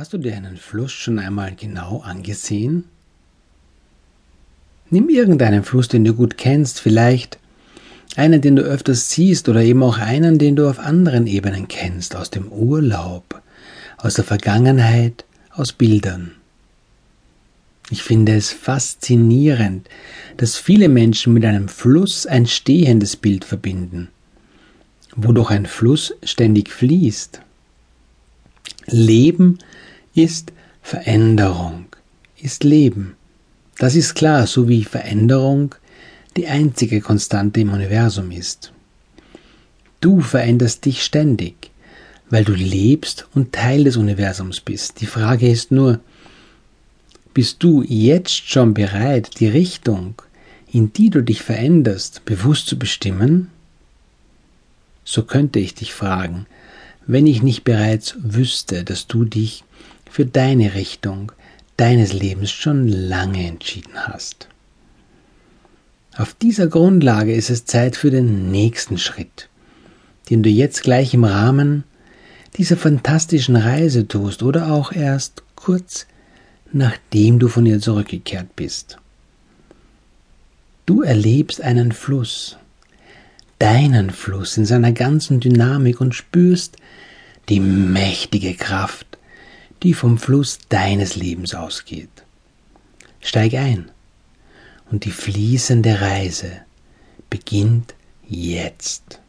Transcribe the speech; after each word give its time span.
Hast 0.00 0.14
du 0.14 0.18
dir 0.18 0.34
einen 0.34 0.56
Fluss 0.56 0.92
schon 0.92 1.18
einmal 1.18 1.54
genau 1.54 2.00
angesehen? 2.00 2.84
Nimm 4.88 5.10
irgendeinen 5.10 5.62
Fluss, 5.62 5.88
den 5.88 6.04
du 6.04 6.14
gut 6.14 6.38
kennst, 6.38 6.80
vielleicht 6.80 7.38
einen, 8.16 8.40
den 8.40 8.56
du 8.56 8.62
öfters 8.62 9.10
siehst 9.10 9.50
oder 9.50 9.62
eben 9.62 9.82
auch 9.82 9.98
einen, 9.98 10.38
den 10.38 10.56
du 10.56 10.70
auf 10.70 10.78
anderen 10.78 11.26
Ebenen 11.26 11.68
kennst, 11.68 12.16
aus 12.16 12.30
dem 12.30 12.50
Urlaub, 12.50 13.42
aus 13.98 14.14
der 14.14 14.24
Vergangenheit, 14.24 15.26
aus 15.50 15.74
Bildern. 15.74 16.30
Ich 17.90 18.02
finde 18.02 18.36
es 18.36 18.52
faszinierend, 18.52 19.86
dass 20.38 20.56
viele 20.56 20.88
Menschen 20.88 21.34
mit 21.34 21.44
einem 21.44 21.68
Fluss 21.68 22.24
ein 22.24 22.46
stehendes 22.46 23.16
Bild 23.16 23.44
verbinden, 23.44 24.08
wo 25.14 25.32
doch 25.32 25.50
ein 25.50 25.66
Fluss 25.66 26.14
ständig 26.24 26.70
fließt. 26.70 27.42
Leben 28.86 29.58
ist 30.14 30.52
Veränderung, 30.82 31.86
ist 32.40 32.64
Leben. 32.64 33.14
Das 33.78 33.94
ist 33.94 34.14
klar, 34.14 34.46
so 34.46 34.68
wie 34.68 34.84
Veränderung 34.84 35.74
die 36.36 36.46
einzige 36.46 37.00
Konstante 37.00 37.60
im 37.60 37.72
Universum 37.72 38.30
ist. 38.30 38.72
Du 40.00 40.20
veränderst 40.20 40.84
dich 40.84 41.02
ständig, 41.02 41.70
weil 42.30 42.44
du 42.44 42.52
lebst 42.52 43.26
und 43.34 43.52
Teil 43.52 43.84
des 43.84 43.96
Universums 43.96 44.60
bist. 44.60 45.00
Die 45.00 45.06
Frage 45.06 45.48
ist 45.48 45.70
nur, 45.72 46.00
bist 47.34 47.62
du 47.62 47.82
jetzt 47.82 48.48
schon 48.48 48.74
bereit, 48.74 49.40
die 49.40 49.48
Richtung, 49.48 50.14
in 50.72 50.92
die 50.92 51.10
du 51.10 51.22
dich 51.22 51.42
veränderst, 51.42 52.24
bewusst 52.24 52.66
zu 52.66 52.78
bestimmen? 52.78 53.48
So 55.04 55.24
könnte 55.24 55.58
ich 55.58 55.74
dich 55.74 55.92
fragen, 55.92 56.46
wenn 57.06 57.26
ich 57.26 57.42
nicht 57.42 57.64
bereits 57.64 58.14
wüsste, 58.18 58.84
dass 58.84 59.06
du 59.06 59.24
dich 59.24 59.64
für 60.10 60.26
deine 60.26 60.74
Richtung 60.74 61.32
deines 61.76 62.12
Lebens 62.12 62.50
schon 62.50 62.88
lange 62.88 63.46
entschieden 63.46 63.94
hast. 63.94 64.48
Auf 66.16 66.34
dieser 66.34 66.66
Grundlage 66.66 67.32
ist 67.32 67.48
es 67.48 67.64
Zeit 67.64 67.96
für 67.96 68.10
den 68.10 68.50
nächsten 68.50 68.98
Schritt, 68.98 69.48
den 70.28 70.42
du 70.42 70.50
jetzt 70.50 70.82
gleich 70.82 71.14
im 71.14 71.24
Rahmen 71.24 71.84
dieser 72.56 72.76
fantastischen 72.76 73.56
Reise 73.56 74.06
tust 74.06 74.42
oder 74.42 74.72
auch 74.72 74.92
erst 74.92 75.42
kurz 75.54 76.06
nachdem 76.72 77.38
du 77.38 77.48
von 77.48 77.66
ihr 77.66 77.80
zurückgekehrt 77.80 78.54
bist. 78.56 78.98
Du 80.86 81.02
erlebst 81.02 81.60
einen 81.60 81.92
Fluss, 81.92 82.56
deinen 83.58 84.10
Fluss 84.10 84.56
in 84.56 84.66
seiner 84.66 84.92
ganzen 84.92 85.40
Dynamik 85.40 86.00
und 86.00 86.14
spürst 86.14 86.76
die 87.48 87.60
mächtige 87.60 88.54
Kraft, 88.54 89.09
die 89.82 89.94
vom 89.94 90.18
Fluss 90.18 90.58
deines 90.68 91.16
Lebens 91.16 91.54
ausgeht. 91.54 92.10
Steig 93.20 93.54
ein 93.54 93.90
und 94.90 95.04
die 95.04 95.10
fließende 95.10 96.00
Reise 96.00 96.62
beginnt 97.30 97.94
jetzt. 98.26 99.20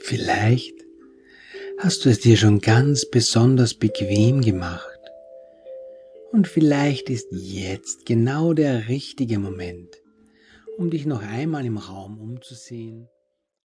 Vielleicht 0.00 0.74
hast 1.78 2.04
du 2.04 2.10
es 2.10 2.20
dir 2.20 2.36
schon 2.36 2.60
ganz 2.60 3.08
besonders 3.10 3.72
bequem 3.74 4.42
gemacht. 4.42 4.90
Und 6.30 6.46
vielleicht 6.46 7.08
ist 7.08 7.28
jetzt 7.30 8.04
genau 8.04 8.52
der 8.52 8.88
richtige 8.88 9.38
Moment, 9.38 10.02
um 10.76 10.90
dich 10.90 11.06
noch 11.06 11.22
einmal 11.22 11.64
im 11.64 11.78
Raum 11.78 12.20
umzusehen 12.20 13.08